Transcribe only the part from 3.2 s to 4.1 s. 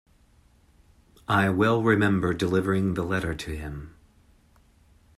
to him.